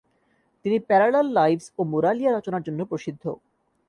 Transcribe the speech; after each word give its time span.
তিনি 0.65 0.77
parallel 0.79 1.27
lives 1.31 1.65
ও 1.77 1.81
Moralia 1.83 2.31
রচনার 2.31 2.63
জন্য 2.63 2.79
প্রসিদ্ধ। 2.85 3.23